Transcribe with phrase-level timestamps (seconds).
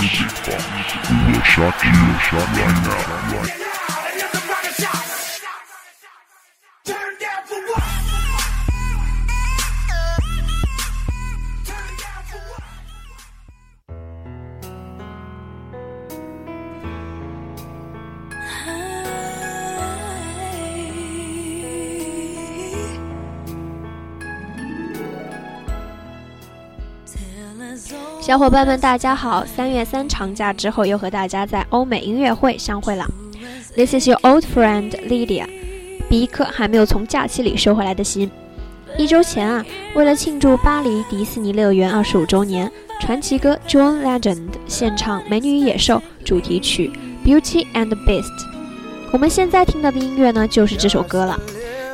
[0.00, 0.64] Music Box.
[1.10, 3.36] We will shock you, shock right now.
[3.36, 3.59] Right
[28.20, 29.46] 小伙伴们，大家好！
[29.46, 33.06] 三月三长假之后，又和大家在欧美音乐会相会了。
[33.74, 35.46] This is your old friend Lydia，
[36.06, 38.30] 比一颗还没有从假期里收回来的心。
[38.98, 46.92] 一周前啊，为了庆祝巴黎迪士尼乐园二十五周年，传奇歌 John Legend 献唱《美女与野兽》主题曲
[47.26, 48.24] 《Beauty and the Beast》。
[49.12, 51.40] 我们现在听到的音乐呢，就是这首歌了。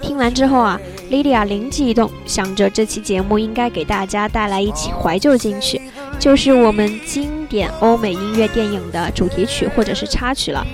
[0.00, 5.81] 听完之后啊，Lydia 灵机一动，想着这期节目应该给大家带来一起怀旧金曲，
[6.22, 10.64] 就是我们经典欧美音乐电影的主题曲或者是插曲了。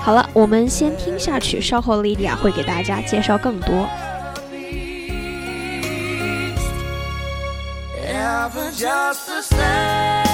[0.00, 3.88] 好了，我们先听下去，稍后莉莉亚会给大家介绍更多。
[8.46, 10.25] ever just the same.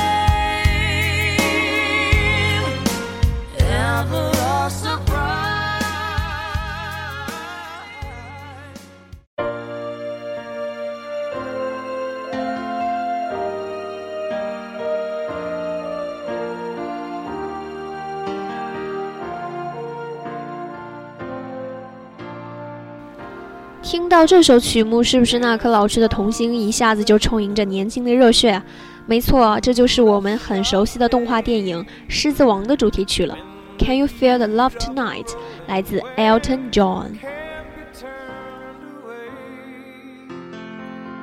[23.93, 28.65] 听到这首曲目，是不是那颗老去的童心一下子就充盈着年轻的热血啊？
[29.05, 33.37] 没错，这就是我们很熟悉的动画电影《狮子王》的主题曲了。
[33.79, 35.29] Can you feel the love tonight？
[35.67, 37.19] 来自 Elton John。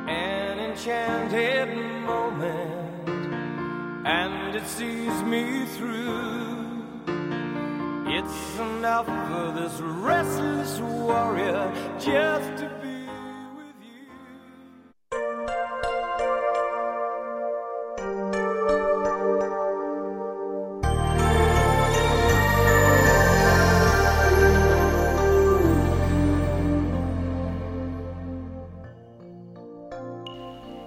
[0.08, 1.70] an enchanted
[2.06, 3.10] moment,
[4.06, 6.69] and it sees me through.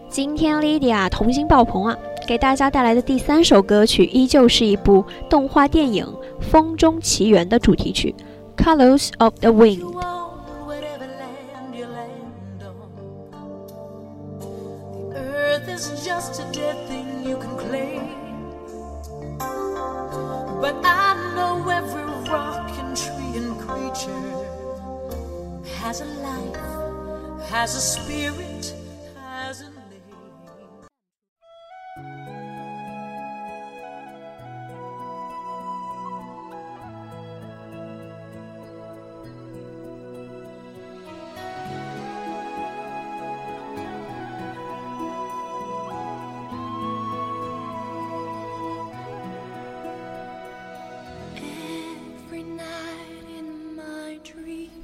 [0.09, 1.97] 今天莉迪亚童星童心爆棚啊。
[2.27, 6.07] 给大家带来的第三首歌曲依旧是一部动画电影
[6.43, 8.15] 《风中奇缘》的主题曲
[8.63, 9.81] 《Colors of the Wind》。
[9.81, 12.23] You own whatever land you land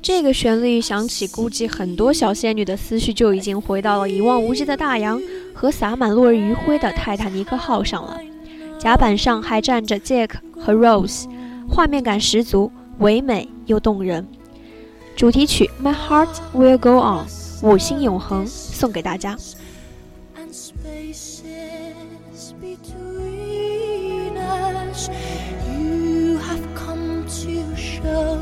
[0.09, 5.21] 这个旋律一响起，估计很多小仙女的思绪就已经回到了一望无际的大洋
[5.53, 8.19] 和洒满落日余晖的泰坦尼克号上了。
[8.79, 11.27] 甲板上还站着 Jack 和 Rose，
[11.69, 14.27] 画面感十足，唯美又动人。
[15.15, 17.27] 主题曲《My Heart Will Go On》，
[17.61, 19.37] 五星永恒，送给大家。
[25.69, 28.39] You have come to show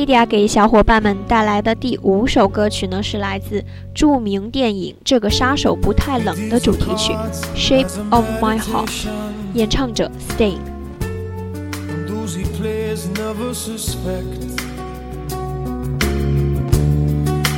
[0.00, 3.62] 莉迪亚给小伙伴们带来的第五首歌曲呢，是来自
[3.94, 7.12] 著名电影《这个杀手不太冷》的主题曲
[7.54, 8.86] 《Shape of My Heart》，
[9.52, 10.56] 演唱者 Stain.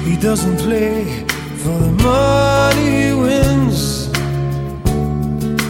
[0.04, 1.04] He doesn't play
[1.62, 4.08] for the money he wins.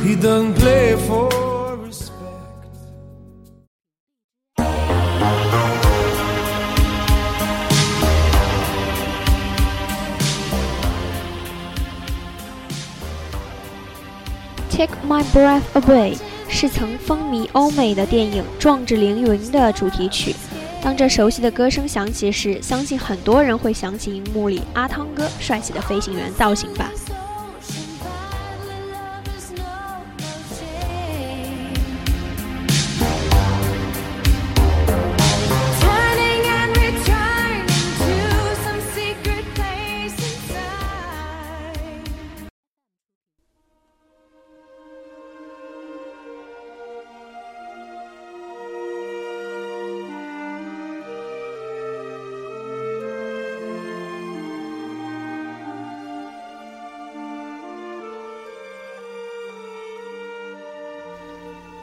[0.03, 1.32] He doesn't play for
[14.83, 16.17] Take My Breath Away
[16.49, 20.35] 是曾风靡欧美的电影《壮志凌云》的主题曲。
[20.83, 26.91] 当这熟悉的歌声响起时，相信很多人会想起荧幕里阿汤哥帅气的飞行员造型吧。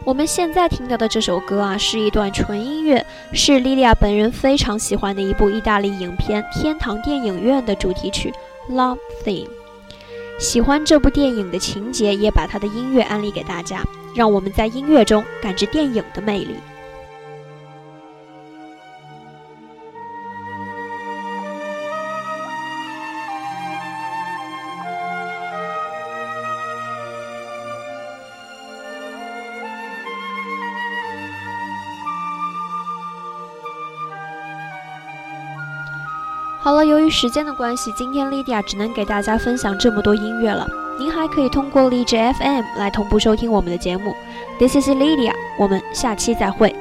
[0.10, 8.34] 我们现在听到的这首歌啊，是一段纯音乐，是莉莉娅本人非常喜欢的一部意大利影片《天堂电影院》的主题曲
[8.74, 9.46] 《Love Theme》。
[10.40, 13.84] 喜欢这部电影的情节，也把它的音乐安利给大家，
[14.16, 16.56] 让我们在音乐中感知电影的魅力。
[36.62, 40.68] 好了，由于时间的关系，今天 Lydia 只能给大家分享这么多音乐了。
[41.00, 44.14] 您还可以通过荔枝 FM 来同步收听我们的节目。
[44.60, 46.76] This is Lydia，我们下期再会。